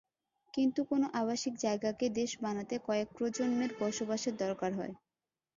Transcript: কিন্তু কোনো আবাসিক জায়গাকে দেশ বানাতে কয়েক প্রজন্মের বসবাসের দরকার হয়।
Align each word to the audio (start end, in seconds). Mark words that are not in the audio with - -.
কিন্তু 0.53 0.81
কোনো 0.85 1.05
আবাসিক 1.15 1.53
জায়গাকে 1.57 2.05
দেশ 2.19 2.31
বানাতে 2.43 2.75
কয়েক 2.87 3.07
প্রজন্মের 3.17 3.71
বসবাসের 3.79 4.35
দরকার 4.43 4.71
হয়। 4.75 4.93